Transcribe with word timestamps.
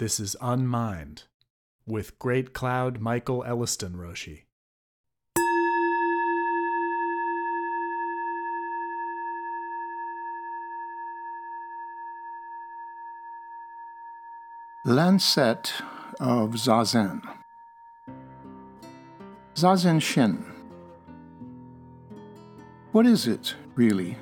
This 0.00 0.18
is 0.18 0.34
Unmind 0.40 1.24
with 1.86 2.18
Great 2.18 2.54
Cloud 2.54 3.00
Michael 3.00 3.44
Elliston 3.44 3.96
Roshi. 3.96 4.44
Lancet 14.86 15.74
of 16.18 16.52
Zazen. 16.52 17.20
Zazen 19.54 20.00
Shin. 20.00 20.46
What 22.92 23.04
is 23.04 23.26
it, 23.26 23.54
really, 23.74 24.16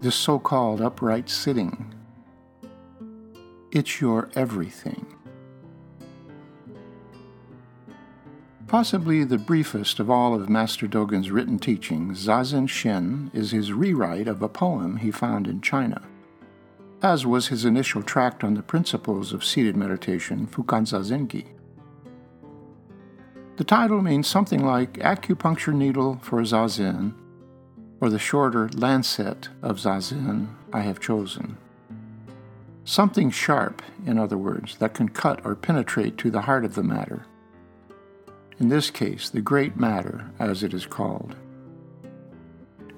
this 0.00 0.14
so 0.14 0.38
called 0.38 0.80
upright 0.80 1.28
sitting? 1.28 1.92
It's 3.70 4.00
your 4.00 4.30
everything. 4.34 5.07
Possibly 8.68 9.24
the 9.24 9.38
briefest 9.38 9.98
of 9.98 10.10
all 10.10 10.34
of 10.34 10.48
Master 10.48 10.86
Dogen's 10.86 11.30
written 11.30 11.58
teachings, 11.58 12.26
Zazen 12.26 12.68
Shin 12.68 13.30
is 13.34 13.50
his 13.50 13.72
rewrite 13.72 14.28
of 14.28 14.42
a 14.42 14.48
poem 14.48 14.98
he 14.98 15.10
found 15.10 15.48
in 15.48 15.60
China 15.60 16.02
as 17.02 17.24
was 17.24 17.48
his 17.48 17.64
initial 17.64 18.02
tract 18.02 18.42
on 18.42 18.54
the 18.54 18.62
principles 18.62 19.32
of 19.32 19.44
seated 19.44 19.76
meditation, 19.76 20.46
Fukan 20.46 20.84
Zazengi. 20.84 21.46
The 23.56 23.64
title 23.64 24.02
means 24.02 24.26
something 24.26 24.64
like 24.64 24.94
acupuncture 24.94 25.74
needle 25.74 26.18
for 26.22 26.40
Zazen, 26.42 27.14
or 28.00 28.08
the 28.08 28.18
shorter 28.18 28.68
lancet 28.70 29.48
of 29.62 29.78
Zazen 29.78 30.48
I 30.72 30.80
have 30.80 31.00
chosen. 31.00 31.56
Something 32.84 33.30
sharp, 33.30 33.82
in 34.06 34.18
other 34.18 34.38
words, 34.38 34.76
that 34.78 34.94
can 34.94 35.08
cut 35.08 35.44
or 35.44 35.54
penetrate 35.54 36.16
to 36.18 36.30
the 36.30 36.42
heart 36.42 36.64
of 36.64 36.74
the 36.74 36.82
matter. 36.82 37.26
In 38.60 38.68
this 38.68 38.90
case, 38.90 39.30
the 39.30 39.40
great 39.40 39.76
matter, 39.76 40.30
as 40.40 40.64
it 40.64 40.74
is 40.74 40.84
called. 40.84 41.36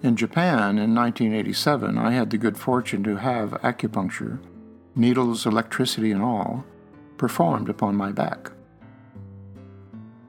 In 0.03 0.17
Japan 0.17 0.79
in 0.79 0.95
1987, 0.95 1.99
I 1.99 2.13
had 2.13 2.31
the 2.31 2.39
good 2.39 2.57
fortune 2.57 3.05
to 3.05 3.17
have 3.17 3.51
acupuncture, 3.63 4.39
needles, 4.97 5.45
electricity, 5.45 6.13
and 6.13 6.23
all, 6.23 6.65
performed 7.19 7.69
upon 7.69 7.95
my 7.95 8.11
back. 8.11 8.53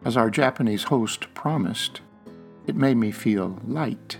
As 0.03 0.17
our 0.17 0.30
Japanese 0.30 0.83
host 0.83 1.33
promised, 1.33 2.02
it 2.67 2.75
made 2.75 2.98
me 2.98 3.11
feel 3.11 3.61
light. 3.66 4.17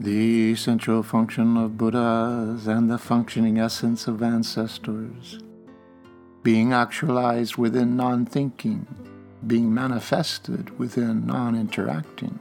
The 0.00 0.50
essential 0.50 1.04
function 1.04 1.56
of 1.56 1.78
Buddhas 1.78 2.66
and 2.66 2.90
the 2.90 2.98
functioning 2.98 3.58
essence 3.58 4.08
of 4.08 4.22
ancestors, 4.24 5.38
being 6.44 6.72
actualized 6.72 7.56
within 7.56 7.96
non 7.96 8.24
thinking 8.24 8.86
being 9.46 9.72
manifested 9.72 10.78
within 10.78 11.26
non 11.26 11.54
interacting. 11.54 12.38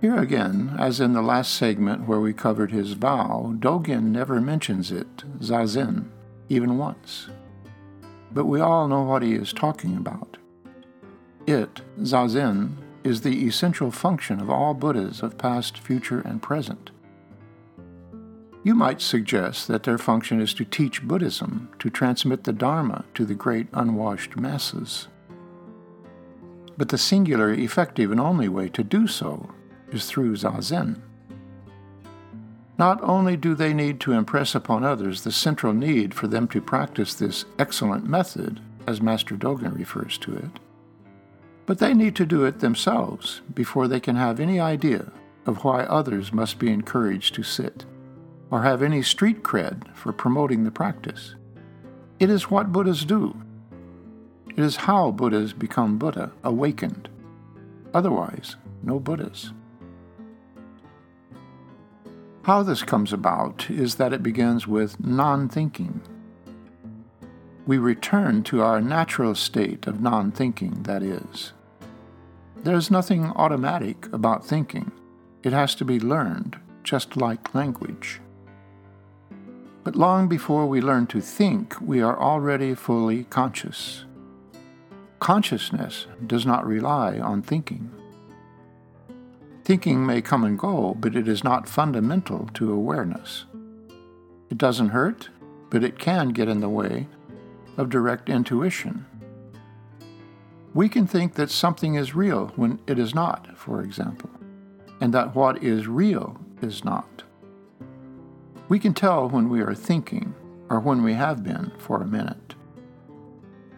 Here 0.00 0.16
again, 0.16 0.74
as 0.78 1.00
in 1.00 1.12
the 1.12 1.22
last 1.22 1.54
segment 1.54 2.08
where 2.08 2.20
we 2.20 2.32
covered 2.32 2.70
his 2.70 2.94
vow, 2.94 3.54
Dogen 3.58 4.04
never 4.04 4.40
mentions 4.40 4.90
it, 4.90 5.18
zazen, 5.40 6.06
even 6.48 6.78
once. 6.78 7.28
But 8.32 8.46
we 8.46 8.60
all 8.60 8.88
know 8.88 9.02
what 9.02 9.22
he 9.22 9.34
is 9.34 9.52
talking 9.52 9.96
about. 9.96 10.38
It, 11.46 11.82
zazen, 12.00 12.76
is 13.04 13.20
the 13.20 13.46
essential 13.46 13.90
function 13.90 14.40
of 14.40 14.48
all 14.48 14.72
Buddhas 14.72 15.22
of 15.22 15.36
past, 15.36 15.78
future, 15.78 16.20
and 16.20 16.42
present. 16.42 16.90
You 18.62 18.74
might 18.74 19.00
suggest 19.00 19.68
that 19.68 19.84
their 19.84 19.96
function 19.96 20.38
is 20.40 20.52
to 20.54 20.66
teach 20.66 21.02
Buddhism, 21.02 21.70
to 21.78 21.88
transmit 21.88 22.44
the 22.44 22.52
Dharma 22.52 23.06
to 23.14 23.24
the 23.24 23.34
great 23.34 23.68
unwashed 23.72 24.36
masses. 24.36 25.08
But 26.76 26.90
the 26.90 26.98
singular, 26.98 27.52
effective, 27.52 28.10
and 28.10 28.20
only 28.20 28.48
way 28.48 28.68
to 28.70 28.84
do 28.84 29.06
so 29.06 29.50
is 29.90 30.04
through 30.04 30.36
Zazen. 30.36 31.00
Not 32.78 33.02
only 33.02 33.36
do 33.36 33.54
they 33.54 33.72
need 33.72 33.98
to 34.00 34.12
impress 34.12 34.54
upon 34.54 34.84
others 34.84 35.22
the 35.22 35.32
central 35.32 35.72
need 35.72 36.12
for 36.14 36.26
them 36.26 36.46
to 36.48 36.60
practice 36.60 37.14
this 37.14 37.46
excellent 37.58 38.06
method, 38.06 38.60
as 38.86 39.00
Master 39.00 39.36
Dogen 39.36 39.76
refers 39.76 40.18
to 40.18 40.34
it, 40.36 40.60
but 41.64 41.78
they 41.78 41.94
need 41.94 42.16
to 42.16 42.26
do 42.26 42.44
it 42.44 42.60
themselves 42.60 43.40
before 43.54 43.88
they 43.88 44.00
can 44.00 44.16
have 44.16 44.40
any 44.40 44.58
idea 44.58 45.12
of 45.46 45.64
why 45.64 45.84
others 45.84 46.32
must 46.32 46.58
be 46.58 46.70
encouraged 46.70 47.34
to 47.34 47.42
sit 47.42 47.84
or 48.50 48.62
have 48.62 48.82
any 48.82 49.02
street 49.02 49.42
cred 49.42 49.94
for 49.94 50.12
promoting 50.12 50.64
the 50.64 50.70
practice. 50.70 51.34
It 52.18 52.30
is 52.30 52.50
what 52.50 52.72
Buddhas 52.72 53.04
do. 53.04 53.40
It 54.48 54.58
is 54.58 54.76
how 54.76 55.10
Buddhas 55.12 55.52
become 55.52 55.98
Buddha, 55.98 56.32
awakened. 56.42 57.08
Otherwise, 57.94 58.56
no 58.82 58.98
Buddhas. 58.98 59.52
How 62.42 62.62
this 62.62 62.82
comes 62.82 63.12
about 63.12 63.70
is 63.70 63.96
that 63.96 64.12
it 64.12 64.22
begins 64.22 64.66
with 64.66 64.98
non 65.04 65.48
thinking. 65.48 66.00
We 67.66 67.78
return 67.78 68.42
to 68.44 68.62
our 68.62 68.80
natural 68.80 69.34
state 69.34 69.86
of 69.86 70.00
non 70.00 70.32
thinking, 70.32 70.82
that 70.84 71.02
is. 71.02 71.52
There 72.56 72.76
is 72.76 72.90
nothing 72.90 73.26
automatic 73.36 74.12
about 74.12 74.44
thinking, 74.44 74.90
it 75.42 75.52
has 75.52 75.74
to 75.76 75.84
be 75.84 76.00
learned, 76.00 76.58
just 76.82 77.16
like 77.16 77.54
language. 77.54 78.20
But 79.82 79.96
long 79.96 80.28
before 80.28 80.66
we 80.66 80.80
learn 80.80 81.06
to 81.08 81.20
think, 81.20 81.80
we 81.80 82.02
are 82.02 82.20
already 82.20 82.74
fully 82.74 83.24
conscious. 83.24 84.04
Consciousness 85.20 86.06
does 86.26 86.44
not 86.44 86.66
rely 86.66 87.18
on 87.18 87.42
thinking. 87.42 87.90
Thinking 89.64 90.04
may 90.04 90.20
come 90.20 90.44
and 90.44 90.58
go, 90.58 90.94
but 90.98 91.16
it 91.16 91.28
is 91.28 91.44
not 91.44 91.68
fundamental 91.68 92.50
to 92.54 92.72
awareness. 92.72 93.44
It 94.50 94.58
doesn't 94.58 94.88
hurt, 94.88 95.30
but 95.70 95.84
it 95.84 95.98
can 95.98 96.30
get 96.30 96.48
in 96.48 96.60
the 96.60 96.68
way 96.68 97.06
of 97.76 97.88
direct 97.88 98.28
intuition. 98.28 99.06
We 100.74 100.88
can 100.88 101.06
think 101.06 101.34
that 101.34 101.50
something 101.50 101.94
is 101.94 102.14
real 102.14 102.48
when 102.56 102.80
it 102.86 102.98
is 102.98 103.14
not, 103.14 103.56
for 103.56 103.82
example, 103.82 104.30
and 105.00 105.14
that 105.14 105.34
what 105.34 105.62
is 105.62 105.86
real 105.86 106.38
is 106.60 106.84
not. 106.84 107.22
We 108.70 108.78
can 108.78 108.94
tell 108.94 109.28
when 109.28 109.48
we 109.48 109.62
are 109.62 109.74
thinking 109.74 110.32
or 110.68 110.78
when 110.78 111.02
we 111.02 111.14
have 111.14 111.42
been 111.42 111.72
for 111.76 112.00
a 112.00 112.06
minute. 112.06 112.54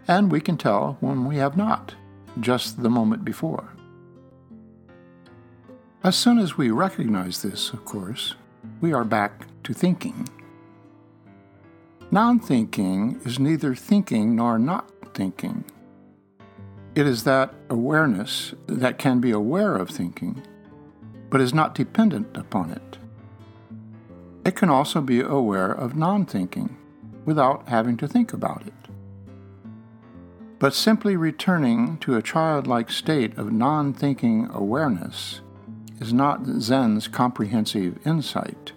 And 0.07 0.31
we 0.31 0.39
can 0.39 0.59
tell 0.59 0.99
when 1.01 1.25
we 1.25 1.37
have 1.37 1.57
not, 1.57 1.95
just 2.41 2.83
the 2.83 2.91
moment 2.91 3.25
before. 3.25 3.73
As 6.05 6.15
soon 6.15 6.39
as 6.39 6.59
we 6.59 6.71
recognize 6.71 7.41
this, 7.41 7.73
of 7.73 7.87
course, 7.87 8.35
we 8.83 8.93
are 8.93 9.03
back 9.03 9.47
to 9.65 9.73
thinking. 9.73 10.29
Non 12.11 12.39
thinking 12.39 13.19
is 13.25 13.39
neither 13.39 13.75
thinking 13.75 14.37
nor 14.37 14.59
not 14.59 14.91
thinking. 15.15 15.65
It 16.95 17.07
is 17.07 17.25
that 17.25 17.55
awareness 17.71 18.53
that 18.67 18.99
can 18.99 19.23
be 19.23 19.31
aware 19.31 19.75
of 19.75 19.89
thinking, 19.89 20.43
but 21.31 21.41
is 21.41 21.55
not 21.55 21.75
dependent 21.75 22.37
upon 22.37 22.73
it. 22.73 22.99
It 24.45 24.57
can 24.57 24.69
also 24.69 25.01
be 25.01 25.21
aware 25.21 25.71
of 25.71 25.97
non 25.97 26.27
thinking 26.27 26.77
without 27.25 27.69
having 27.69 27.97
to 27.99 28.09
think 28.09 28.33
about 28.33 28.67
it. 28.67 28.75
But 30.59 30.75
simply 30.75 31.17
returning 31.17 31.99
to 31.99 32.17
a 32.17 32.23
childlike 32.23 32.91
state 32.91 33.39
of 33.39 33.53
non 33.53 33.93
thinking 33.93 34.49
awareness 34.53 35.41
is 36.01 36.13
not 36.13 36.45
Zen's 36.61 37.07
comprehensive 37.07 38.05
insight. 38.05 38.73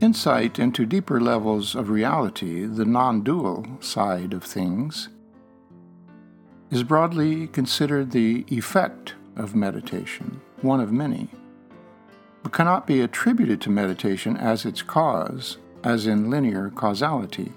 Insight 0.00 0.58
into 0.58 0.86
deeper 0.86 1.20
levels 1.20 1.74
of 1.74 1.90
reality, 1.90 2.64
the 2.64 2.86
non 2.86 3.22
dual 3.22 3.66
side 3.80 4.32
of 4.32 4.42
things, 4.42 5.10
is 6.70 6.82
broadly 6.82 7.46
considered 7.48 8.12
the 8.12 8.46
effect 8.48 9.14
of 9.36 9.54
meditation, 9.54 10.40
one 10.62 10.80
of 10.80 10.92
many 10.92 11.28
but 12.42 12.52
cannot 12.52 12.86
be 12.86 13.00
attributed 13.00 13.60
to 13.60 13.70
meditation 13.70 14.36
as 14.36 14.64
its 14.64 14.82
cause, 14.82 15.58
as 15.84 16.06
in 16.06 16.30
linear 16.30 16.70
causality. 16.70 17.52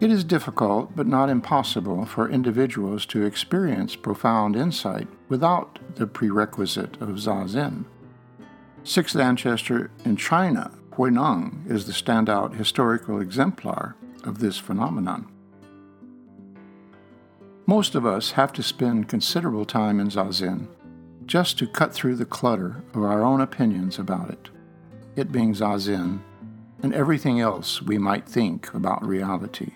It 0.00 0.10
is 0.10 0.24
difficult, 0.24 0.94
but 0.96 1.06
not 1.06 1.30
impossible, 1.30 2.04
for 2.04 2.28
individuals 2.28 3.06
to 3.06 3.24
experience 3.24 3.96
profound 3.96 4.56
insight 4.56 5.08
without 5.28 5.78
the 5.94 6.06
prerequisite 6.06 7.00
of 7.00 7.10
Zazen. 7.10 7.84
Sixth 8.82 9.16
ancestor 9.16 9.90
in 10.04 10.16
China, 10.16 10.72
Huineng, 10.92 11.70
is 11.70 11.86
the 11.86 11.92
standout 11.92 12.54
historical 12.54 13.20
exemplar 13.20 13.96
of 14.24 14.40
this 14.40 14.58
phenomenon. 14.58 15.26
Most 17.66 17.94
of 17.94 18.04
us 18.04 18.32
have 18.32 18.52
to 18.54 18.62
spend 18.62 19.08
considerable 19.08 19.64
time 19.64 20.00
in 20.00 20.08
Zazen 20.08 20.66
just 21.26 21.58
to 21.58 21.66
cut 21.66 21.92
through 21.92 22.16
the 22.16 22.24
clutter 22.24 22.82
of 22.94 23.02
our 23.02 23.22
own 23.22 23.40
opinions 23.40 23.98
about 23.98 24.30
it, 24.30 24.50
it 25.16 25.32
being 25.32 25.54
Zazen, 25.54 26.20
and 26.82 26.92
everything 26.94 27.40
else 27.40 27.80
we 27.80 27.98
might 27.98 28.28
think 28.28 28.72
about 28.74 29.04
reality. 29.04 29.72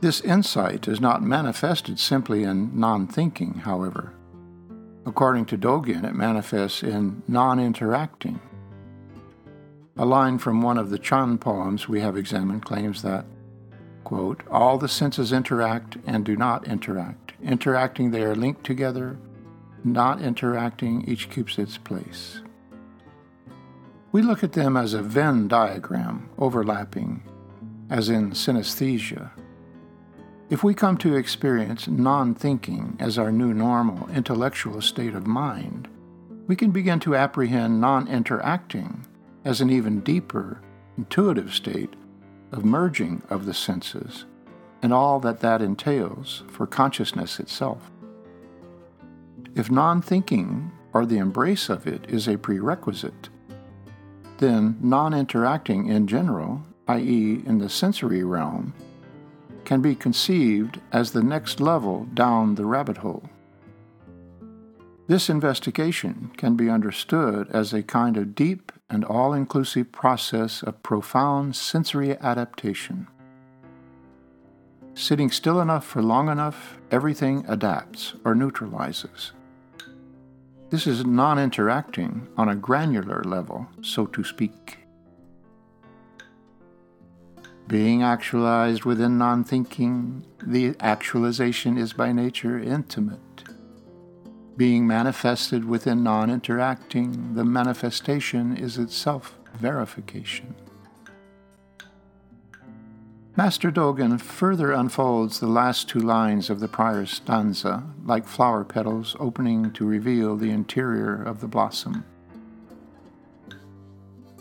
This 0.00 0.20
insight 0.22 0.88
is 0.88 1.00
not 1.00 1.22
manifested 1.22 1.98
simply 1.98 2.42
in 2.42 2.78
non 2.78 3.06
thinking, 3.06 3.54
however. 3.64 4.14
According 5.04 5.46
to 5.46 5.58
Dogen, 5.58 6.04
it 6.04 6.14
manifests 6.14 6.82
in 6.82 7.22
non 7.28 7.58
interacting. 7.60 8.40
A 9.98 10.06
line 10.06 10.38
from 10.38 10.62
one 10.62 10.78
of 10.78 10.88
the 10.88 10.98
Chan 10.98 11.38
poems 11.38 11.88
we 11.88 12.00
have 12.00 12.16
examined 12.16 12.64
claims 12.64 13.02
that, 13.02 13.26
quote, 14.04 14.42
all 14.50 14.78
the 14.78 14.88
senses 14.88 15.32
interact 15.32 15.98
and 16.06 16.24
do 16.24 16.36
not 16.36 16.66
interact. 16.66 17.34
Interacting, 17.42 18.10
they 18.10 18.22
are 18.22 18.34
linked 18.34 18.64
together. 18.64 19.18
Not 19.82 20.20
interacting, 20.20 21.08
each 21.08 21.30
keeps 21.30 21.58
its 21.58 21.78
place. 21.78 22.40
We 24.12 24.22
look 24.22 24.42
at 24.42 24.52
them 24.52 24.76
as 24.76 24.92
a 24.92 25.02
Venn 25.02 25.48
diagram, 25.48 26.28
overlapping, 26.36 27.22
as 27.88 28.08
in 28.08 28.32
synesthesia. 28.32 29.30
If 30.50 30.64
we 30.64 30.74
come 30.74 30.96
to 30.98 31.14
experience 31.14 31.86
non 31.86 32.34
thinking 32.34 32.96
as 32.98 33.18
our 33.18 33.30
new 33.30 33.54
normal 33.54 34.10
intellectual 34.10 34.80
state 34.82 35.14
of 35.14 35.26
mind, 35.26 35.88
we 36.48 36.56
can 36.56 36.72
begin 36.72 36.98
to 37.00 37.14
apprehend 37.14 37.80
non 37.80 38.08
interacting 38.08 39.06
as 39.44 39.60
an 39.60 39.70
even 39.70 40.00
deeper, 40.00 40.60
intuitive 40.98 41.54
state 41.54 41.94
of 42.52 42.64
merging 42.64 43.22
of 43.30 43.46
the 43.46 43.54
senses 43.54 44.26
and 44.82 44.92
all 44.92 45.20
that 45.20 45.40
that 45.40 45.62
entails 45.62 46.42
for 46.48 46.66
consciousness 46.66 47.38
itself. 47.38 47.90
If 49.60 49.70
non 49.70 50.00
thinking 50.00 50.72
or 50.94 51.04
the 51.04 51.18
embrace 51.18 51.68
of 51.68 51.86
it 51.86 52.06
is 52.08 52.26
a 52.26 52.38
prerequisite, 52.38 53.28
then 54.38 54.78
non 54.80 55.12
interacting 55.12 55.86
in 55.88 56.06
general, 56.06 56.62
i.e., 56.88 57.42
in 57.44 57.58
the 57.58 57.68
sensory 57.68 58.24
realm, 58.24 58.72
can 59.66 59.82
be 59.82 59.94
conceived 59.94 60.80
as 60.92 61.10
the 61.10 61.22
next 61.22 61.60
level 61.60 62.06
down 62.14 62.54
the 62.54 62.64
rabbit 62.64 62.96
hole. 62.96 63.28
This 65.08 65.28
investigation 65.28 66.30
can 66.38 66.56
be 66.56 66.70
understood 66.70 67.46
as 67.50 67.74
a 67.74 67.82
kind 67.82 68.16
of 68.16 68.34
deep 68.34 68.72
and 68.88 69.04
all 69.04 69.34
inclusive 69.34 69.92
process 69.92 70.62
of 70.62 70.82
profound 70.82 71.54
sensory 71.54 72.16
adaptation. 72.16 73.08
Sitting 74.94 75.30
still 75.30 75.60
enough 75.60 75.84
for 75.84 76.00
long 76.00 76.30
enough, 76.30 76.78
everything 76.90 77.44
adapts 77.46 78.14
or 78.24 78.34
neutralizes. 78.34 79.32
This 80.70 80.86
is 80.86 81.04
non 81.04 81.36
interacting 81.40 82.28
on 82.36 82.48
a 82.48 82.54
granular 82.54 83.24
level, 83.24 83.66
so 83.82 84.06
to 84.06 84.22
speak. 84.22 84.78
Being 87.66 88.04
actualized 88.04 88.84
within 88.84 89.18
non 89.18 89.42
thinking, 89.42 90.24
the 90.40 90.76
actualization 90.78 91.76
is 91.76 91.92
by 91.92 92.12
nature 92.12 92.56
intimate. 92.56 93.18
Being 94.56 94.86
manifested 94.86 95.64
within 95.64 96.04
non 96.04 96.30
interacting, 96.30 97.34
the 97.34 97.44
manifestation 97.44 98.56
is 98.56 98.78
itself 98.78 99.36
verification. 99.54 100.54
Master 103.36 103.70
Dogen 103.70 104.20
further 104.20 104.72
unfolds 104.72 105.38
the 105.38 105.46
last 105.46 105.88
two 105.88 106.00
lines 106.00 106.50
of 106.50 106.58
the 106.58 106.68
prior 106.68 107.06
stanza 107.06 107.84
like 108.04 108.26
flower 108.26 108.64
petals 108.64 109.16
opening 109.20 109.70
to 109.72 109.86
reveal 109.86 110.36
the 110.36 110.50
interior 110.50 111.22
of 111.22 111.40
the 111.40 111.46
blossom. 111.46 112.04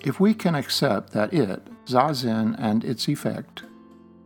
If 0.01 0.19
we 0.19 0.33
can 0.33 0.55
accept 0.55 1.13
that 1.13 1.33
it, 1.33 1.61
Zazen, 1.85 2.55
and 2.57 2.83
its 2.83 3.07
effect, 3.07 3.63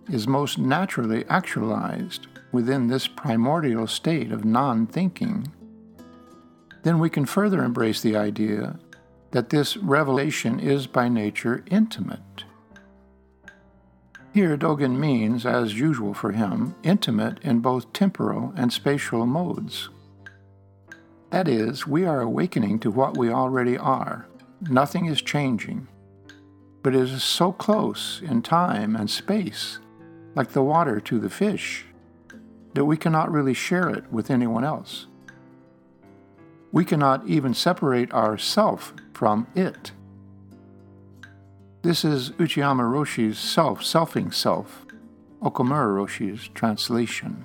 is 0.10 0.28
most 0.28 0.58
naturally 0.58 1.26
actualized 1.30 2.28
within 2.52 2.88
this 2.88 3.08
primordial 3.08 3.88
state 3.88 4.32
of 4.32 4.46
non 4.46 4.88
thinking, 4.88 5.52
then 6.84 7.00
we 7.00 7.10
can 7.10 7.26
further 7.26 7.64
embrace 7.64 8.02
the 8.02 8.16
idea 8.16 8.80
that 9.32 9.50
this 9.50 9.76
revelation 9.78 10.60
is 10.60 10.88
by 10.88 11.10
nature 11.10 11.64
intimate. 11.70 12.46
Here, 14.34 14.58
Dogen 14.58 14.98
means, 14.98 15.46
as 15.46 15.80
usual 15.80 16.14
for 16.14 16.32
him, 16.32 16.76
intimate 16.84 17.40
in 17.44 17.60
both 17.60 17.94
temporal 17.94 18.54
and 18.56 18.74
spatial 18.74 19.26
modes. 19.26 19.90
That 21.30 21.48
is, 21.48 21.86
we 21.88 22.06
are 22.06 22.22
awakening 22.22 22.80
to 22.80 22.92
what 22.92 23.18
we 23.18 23.30
already 23.30 23.78
are, 23.78 24.28
Nothing 24.70 25.08
is 25.08 25.22
changing, 25.22 25.90
but 26.84 26.96
it 26.96 27.02
is 27.02 27.22
so 27.22 27.52
close 27.52 28.22
in 28.24 28.42
time 28.42 28.96
and 28.96 29.10
space, 29.10 29.80
like 30.36 30.52
the 30.52 30.64
water 30.64 31.02
to 31.02 31.20
the 31.20 31.30
fish, 31.30 31.86
that 32.74 32.86
we 32.86 32.96
cannot 32.96 33.32
really 33.32 33.54
share 33.54 33.90
it 33.90 34.10
with 34.12 34.32
anyone 34.32 34.64
else. 34.64 35.08
We 36.72 36.86
cannot 36.86 37.28
even 37.28 37.54
separate 37.54 38.14
ourself 38.14 38.94
from 39.14 39.48
it. 39.54 39.92
This 41.84 42.06
is 42.06 42.30
Uchiyama 42.32 42.90
Roshi's 42.90 43.38
self, 43.38 43.82
selfing 43.82 44.34
self, 44.34 44.86
Okamura 45.42 45.94
Roshi's 45.94 46.48
translation. 46.48 47.44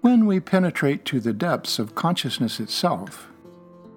When 0.00 0.24
we 0.24 0.40
penetrate 0.40 1.04
to 1.04 1.20
the 1.20 1.34
depths 1.34 1.78
of 1.78 1.94
consciousness 1.94 2.60
itself, 2.60 3.28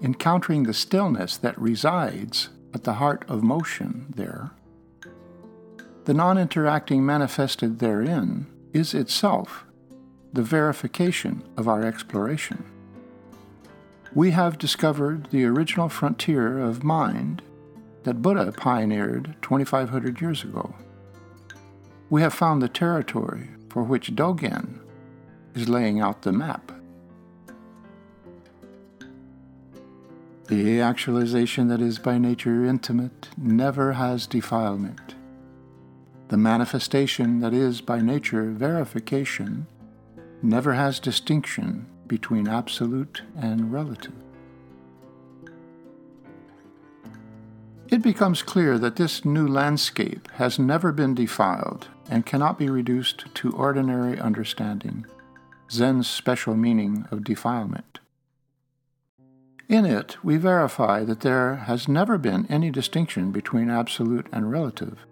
encountering 0.01 0.63
the 0.63 0.74
stillness 0.74 1.38
that 1.38 1.57
resides 1.57 2.50
at 2.74 2.83
the 2.83 2.95
heart 2.95 3.24
of 3.30 3.42
motion 3.42 4.13
there, 4.13 4.51
the 6.04 6.13
non 6.13 6.38
interacting 6.38 7.06
manifested 7.06 7.80
therein 7.80 8.45
is 8.74 8.94
itself 8.94 9.63
the 10.33 10.44
verification 10.44 11.48
of 11.56 11.69
our 11.69 11.86
exploration. 11.86 12.65
We 14.15 14.31
have 14.31 14.57
discovered 14.57 15.29
the 15.29 15.45
original 15.45 15.88
frontier 15.88 16.59
of 16.59 16.83
mind 16.83 17.44
that 18.03 18.21
Buddha 18.21 18.51
pioneered 18.51 19.35
2,500 19.44 20.19
years 20.19 20.44
ago. 20.44 20.73
We 22.09 22.21
have 22.21 22.33
found 22.33 22.61
the 22.61 22.69
territory 22.69 23.50
for 23.69 23.83
which 23.83 24.15
Dogen 24.15 24.79
is 25.53 25.69
laying 25.69 26.00
out 26.00 26.23
the 26.23 26.31
map. 26.31 26.71
The 30.48 30.81
actualization 30.81 31.67
that 31.67 31.79
is 31.79 32.00
by 32.00 32.17
nature 32.17 32.65
intimate 32.65 33.29
never 33.38 33.93
has 33.93 34.25
defilement. 34.25 35.13
The 36.29 36.38
manifestation 36.38 37.41
that 37.41 37.53
is 37.53 37.81
by 37.81 38.01
nature 38.01 38.50
verification 38.50 39.67
never 40.41 40.74
has 40.74 41.00
distinction 41.00 41.86
between 42.10 42.50
absolute 42.50 43.22
and 43.38 43.72
relative. 43.72 44.12
It 47.88 48.04
becomes 48.04 48.44
clear 48.44 48.78
that 48.78 48.98
this 48.98 49.24
new 49.24 49.48
landscape 49.48 50.30
has 50.34 50.60
never 50.60 50.92
been 50.92 51.16
defiled 51.16 51.88
and 52.10 52.25
cannot 52.25 52.60
be 52.60 52.70
reduced 52.70 53.34
to 53.36 53.51
ordinary 53.54 54.20
understanding. 54.20 55.06
Zen's 55.72 56.08
special 56.08 56.56
meaning 56.56 57.06
of 57.12 57.24
defilement. 57.24 58.00
In 59.70 59.86
it, 59.86 60.18
we 60.24 60.38
verify 60.38 61.04
that 61.04 61.22
there 61.22 61.56
has 61.56 61.88
never 61.88 62.18
been 62.18 62.48
any 62.48 62.72
distinction 62.72 63.32
between 63.32 63.70
absolute 63.70 64.25
and 64.32 64.51
relative, 64.51 65.06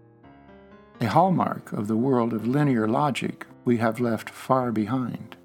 a 0.99 1.05
hallmark 1.05 1.71
of 1.71 1.87
the 1.87 1.95
world 1.95 2.33
of 2.33 2.47
linear 2.47 2.87
logic 2.87 3.45
we 3.65 3.77
have 3.77 3.99
left 3.99 4.29
far 4.29 4.71
behind. 4.71 5.36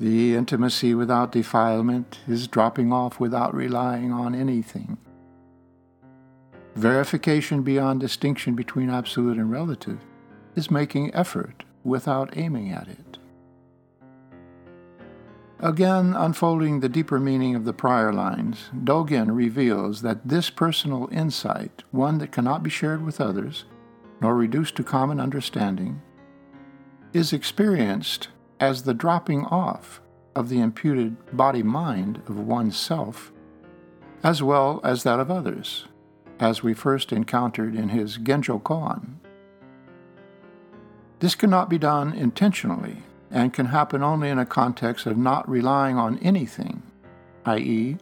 The 0.00 0.36
intimacy 0.36 0.94
without 0.94 1.32
defilement 1.32 2.20
is 2.28 2.46
dropping 2.46 2.92
off 2.92 3.18
without 3.18 3.52
relying 3.52 4.12
on 4.12 4.34
anything. 4.34 4.96
Verification 6.76 7.62
beyond 7.62 7.98
distinction 7.98 8.54
between 8.54 8.90
absolute 8.90 9.38
and 9.38 9.50
relative 9.50 9.98
is 10.54 10.70
making 10.70 11.12
effort 11.14 11.64
without 11.82 12.36
aiming 12.36 12.70
at 12.70 12.86
it. 12.86 13.18
Again, 15.58 16.14
unfolding 16.14 16.78
the 16.78 16.88
deeper 16.88 17.18
meaning 17.18 17.56
of 17.56 17.64
the 17.64 17.72
prior 17.72 18.12
lines, 18.12 18.70
Dogen 18.72 19.34
reveals 19.34 20.02
that 20.02 20.28
this 20.28 20.50
personal 20.50 21.08
insight, 21.10 21.82
one 21.90 22.18
that 22.18 22.30
cannot 22.30 22.62
be 22.62 22.70
shared 22.70 23.04
with 23.04 23.20
others, 23.20 23.64
nor 24.20 24.36
reduced 24.36 24.76
to 24.76 24.84
common 24.84 25.18
understanding, 25.18 26.00
is 27.12 27.32
experienced 27.32 28.28
as 28.60 28.82
the 28.82 28.94
dropping 28.94 29.44
off 29.46 30.00
of 30.34 30.48
the 30.48 30.60
imputed 30.60 31.16
body 31.36 31.62
mind 31.62 32.22
of 32.28 32.38
oneself, 32.38 33.32
as 34.22 34.42
well 34.42 34.80
as 34.84 35.02
that 35.02 35.20
of 35.20 35.30
others, 35.30 35.86
as 36.38 36.62
we 36.62 36.74
first 36.74 37.12
encountered 37.12 37.74
in 37.74 37.88
his 37.88 38.18
Genjo 38.18 38.62
Koan 38.62 39.16
This 41.20 41.34
cannot 41.34 41.68
be 41.68 41.78
done 41.78 42.12
intentionally 42.12 43.02
and 43.30 43.52
can 43.52 43.66
happen 43.66 44.02
only 44.02 44.28
in 44.28 44.38
a 44.38 44.46
context 44.46 45.06
of 45.06 45.16
not 45.16 45.48
relying 45.48 45.98
on 45.98 46.18
anything, 46.18 46.82
i.e., 47.44 47.98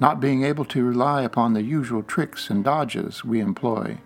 not 0.00 0.18
being 0.18 0.42
able 0.42 0.64
to 0.64 0.82
rely 0.82 1.22
upon 1.22 1.52
the 1.52 1.62
usual 1.62 2.02
tricks 2.02 2.48
and 2.48 2.64
dodges 2.64 3.22
we 3.22 3.40
employ 3.40 3.98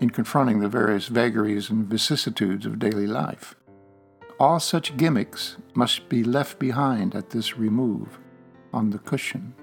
in 0.00 0.10
confronting 0.10 0.58
the 0.58 0.68
various 0.68 1.06
vagaries 1.06 1.70
and 1.70 1.86
vicissitudes 1.86 2.66
of 2.66 2.80
daily 2.80 3.06
life. 3.06 3.54
All 4.42 4.58
such 4.58 4.96
gimmicks 4.96 5.56
must 5.72 6.08
be 6.08 6.24
left 6.24 6.58
behind 6.58 7.14
at 7.14 7.30
this 7.30 7.56
remove 7.56 8.18
on 8.72 8.90
the 8.90 8.98
cushion. 8.98 9.54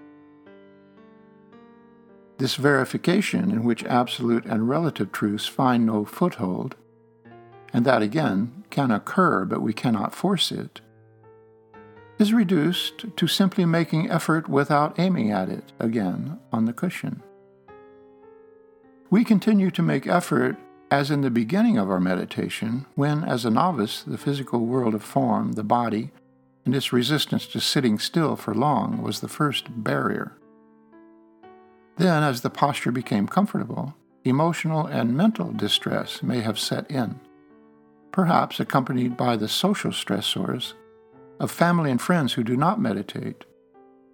This 2.38 2.55
verification, 2.55 3.51
in 3.51 3.65
which 3.65 3.83
absolute 3.83 4.45
and 4.45 4.69
relative 4.69 5.12
truths 5.12 5.48
find 5.48 5.86
no 5.86 6.05
foothold, 6.05 6.77
and 7.74 7.83
that 7.83 8.01
again 8.01 8.63
can 8.69 8.89
occur 8.89 9.43
but 9.43 9.62
we 9.62 9.74
cannot 9.74 10.15
force 10.15 10.50
it, 10.50 10.79
is 12.17 12.31
reduced 12.31 13.17
to 13.17 13.27
simply 13.27 13.65
making 13.65 14.09
effort 14.09 14.48
without 14.48 14.98
aiming 14.98 15.29
at 15.29 15.50
it 15.50 15.74
again 15.77 16.39
on 16.53 16.63
the 16.63 16.71
cushion. 16.71 17.21
We 19.09 19.25
continue 19.25 19.71
to 19.71 19.81
make 19.81 20.07
effort 20.07 20.55
as 20.91 21.12
in 21.12 21.22
the 21.22 21.29
beginning 21.29 21.77
of 21.77 21.89
our 21.89 22.00
meditation, 22.00 22.86
when, 22.96 23.24
as 23.24 23.46
a 23.46 23.50
novice, 23.50 24.01
the 24.01 24.17
physical 24.17 24.65
world 24.65 24.96
of 24.96 25.03
form, 25.03 25.53
the 25.53 25.63
body, 25.63 26.12
and 26.65 26.75
its 26.75 26.91
resistance 26.91 27.46
to 27.48 27.60
sitting 27.60 28.00
still 28.00 28.36
for 28.36 28.55
long 28.55 29.01
was 29.01 29.19
the 29.19 29.27
first 29.27 29.84
barrier. 29.84 30.36
Then, 31.98 32.24
as 32.24 32.41
the 32.41 32.50
posture 32.50 32.91
became 32.91 33.27
comfortable, 33.27 33.96
emotional 34.24 34.86
and 34.88 35.15
mental 35.15 35.51
distress 35.51 36.24
may 36.24 36.41
have 36.41 36.58
set 36.58 36.89
in, 36.89 37.19
perhaps 38.12 38.60
accompanied 38.60 39.15
by 39.15 39.36
the 39.36 39.48
social 39.48 39.91
stressors 39.91 40.74
of 41.39 41.51
family 41.51 41.91
and 41.91 42.01
friends 42.01 42.34
who 42.34 42.43
do 42.43 42.58
not 42.58 42.81
meditate 42.81 43.46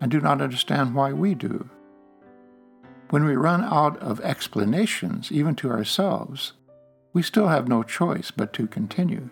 and 0.02 0.12
do 0.12 0.20
not 0.20 0.42
understand 0.42 0.94
why 0.94 1.14
we 1.14 1.34
do. 1.34 1.70
When 3.12 3.24
we 3.24 3.36
run 3.36 3.64
out 3.64 3.98
of 4.00 4.20
explanations, 4.22 5.32
even 5.32 5.56
to 5.56 5.70
ourselves, 5.70 6.54
we 7.16 7.22
still 7.22 7.48
have 7.48 7.70
no 7.70 7.82
choice 7.82 8.30
but 8.30 8.52
to 8.52 8.68
continue. 8.68 9.30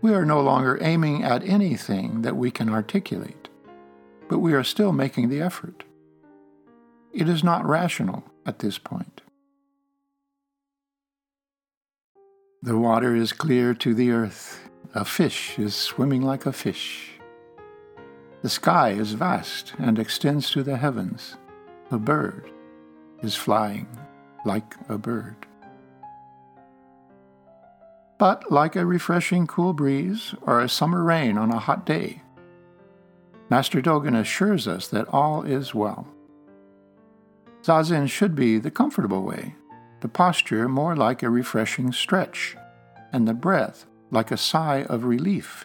We 0.00 0.14
are 0.14 0.24
no 0.24 0.40
longer 0.40 0.78
aiming 0.80 1.22
at 1.22 1.44
anything 1.44 2.22
that 2.22 2.34
we 2.34 2.50
can 2.50 2.70
articulate, 2.70 3.50
but 4.26 4.38
we 4.38 4.54
are 4.54 4.64
still 4.64 4.90
making 4.90 5.28
the 5.28 5.42
effort. 5.42 5.84
It 7.12 7.28
is 7.28 7.44
not 7.44 7.66
rational 7.66 8.24
at 8.46 8.60
this 8.60 8.78
point. 8.78 9.20
The 12.62 12.78
water 12.78 13.14
is 13.14 13.34
clear 13.34 13.74
to 13.74 13.92
the 13.92 14.10
earth. 14.10 14.70
A 14.94 15.04
fish 15.04 15.58
is 15.58 15.74
swimming 15.74 16.22
like 16.22 16.46
a 16.46 16.54
fish. 16.54 17.20
The 18.40 18.48
sky 18.48 18.92
is 18.92 19.12
vast 19.12 19.74
and 19.78 19.98
extends 19.98 20.50
to 20.52 20.62
the 20.62 20.78
heavens. 20.78 21.36
A 21.90 21.98
bird 21.98 22.50
is 23.22 23.34
flying 23.36 23.86
like 24.46 24.74
a 24.88 24.96
bird 24.96 25.46
but 28.20 28.52
like 28.52 28.76
a 28.76 28.84
refreshing 28.84 29.46
cool 29.46 29.72
breeze 29.72 30.34
or 30.42 30.60
a 30.60 30.68
summer 30.68 31.02
rain 31.02 31.38
on 31.38 31.50
a 31.50 31.58
hot 31.58 31.86
day. 31.86 32.20
Master 33.48 33.80
Dogen 33.80 34.14
assures 34.14 34.68
us 34.68 34.88
that 34.88 35.08
all 35.08 35.42
is 35.42 35.74
well. 35.74 36.06
Zazen 37.62 38.10
should 38.10 38.34
be 38.34 38.58
the 38.58 38.70
comfortable 38.70 39.22
way, 39.22 39.54
the 40.02 40.08
posture 40.08 40.68
more 40.68 40.94
like 40.94 41.22
a 41.22 41.30
refreshing 41.30 41.92
stretch, 41.92 42.58
and 43.10 43.26
the 43.26 43.32
breath 43.32 43.86
like 44.10 44.30
a 44.30 44.36
sigh 44.36 44.84
of 44.90 45.04
relief. 45.04 45.64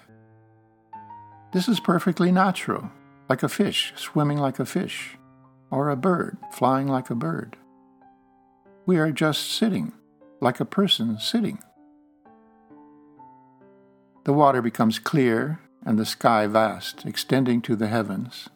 This 1.51 1.67
is 1.67 1.81
perfectly 1.81 2.31
natural, 2.31 2.89
like 3.27 3.43
a 3.43 3.49
fish 3.49 3.91
swimming 3.97 4.37
like 4.37 4.59
a 4.59 4.65
fish, 4.65 5.17
or 5.71 5.89
a 5.89 5.97
bird 5.97 6.37
flying 6.53 6.87
like 6.87 7.09
a 7.09 7.15
bird. 7.15 7.57
We 8.85 8.95
are 8.95 9.11
just 9.11 9.51
sitting, 9.51 9.91
like 10.39 10.61
a 10.61 10.65
person 10.65 11.19
sitting. 11.19 11.59
The 14.25 14.33
water 14.33 14.63
becomes 14.63 14.97
clear 14.97 15.59
and 15.85 15.99
the 15.99 16.05
sky 16.05 16.47
vast, 16.47 17.05
extending 17.05 17.61
to 17.61 17.75
the 17.75 17.87
heavens. 17.87 18.49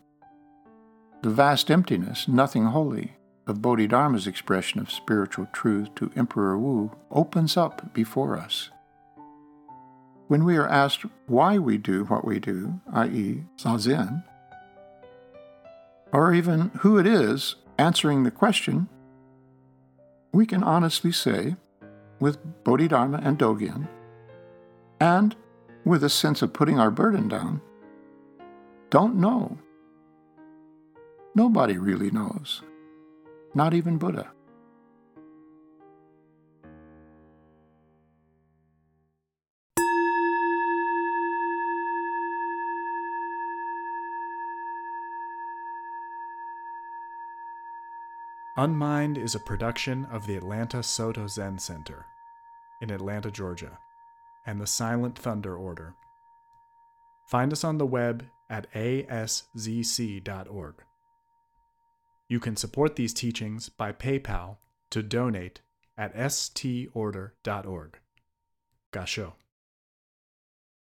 The 1.21 1.29
vast 1.29 1.69
emptiness, 1.69 2.27
nothing 2.27 2.65
holy, 2.65 3.17
of 3.45 3.61
Bodhidharma's 3.61 4.25
expression 4.25 4.79
of 4.79 4.91
spiritual 4.91 5.47
truth 5.53 5.93
to 5.95 6.11
Emperor 6.15 6.57
Wu 6.57 6.91
opens 7.11 7.55
up 7.55 7.93
before 7.93 8.35
us. 8.35 8.71
When 10.27 10.43
we 10.43 10.57
are 10.57 10.67
asked 10.67 11.05
why 11.27 11.59
we 11.59 11.77
do 11.77 12.05
what 12.05 12.25
we 12.25 12.39
do, 12.39 12.79
i.e., 12.93 13.43
Zazen, 13.57 14.23
or 16.11 16.33
even 16.33 16.71
who 16.79 16.97
it 16.97 17.05
is 17.05 17.55
answering 17.77 18.23
the 18.23 18.31
question, 18.31 18.89
we 20.31 20.47
can 20.47 20.63
honestly 20.63 21.11
say, 21.11 21.55
with 22.19 22.39
Bodhidharma 22.63 23.21
and 23.23 23.38
Dogen, 23.38 23.88
and 24.99 25.35
with 25.86 26.03
a 26.03 26.09
sense 26.09 26.41
of 26.41 26.53
putting 26.53 26.79
our 26.79 26.91
burden 26.91 27.27
down, 27.27 27.62
don't 28.89 29.15
know. 29.15 29.57
Nobody 31.36 31.77
really 31.77 32.12
knows, 32.12 32.62
not 33.53 33.74
even 33.74 33.98
Buddha. 33.98 34.31
Unmind 48.57 49.17
is 49.17 49.36
a 49.36 49.39
production 49.39 50.05
of 50.12 50.27
the 50.27 50.36
Atlanta 50.36 50.83
Soto 50.83 51.27
Zen 51.27 51.59
Center 51.59 52.05
in 52.81 52.91
Atlanta, 52.91 53.31
Georgia 53.31 53.79
and 54.46 54.60
the 54.60 54.67
Silent 54.67 55.17
Thunder 55.17 55.55
Order. 55.55 55.96
Find 57.29 57.51
us 57.51 57.63
on 57.63 57.77
the 57.77 57.86
web 57.86 58.25
at 58.50 58.72
aszc.org. 58.74 60.75
You 62.27 62.39
can 62.39 62.55
support 62.55 62.96
these 62.96 63.13
teachings 63.13 63.69
by 63.69 63.91
PayPal 63.91 64.58
to 64.91 65.03
donate 65.03 65.62
at 65.98 66.15
storder.org. 66.15 68.00
Gasho. 68.91 69.34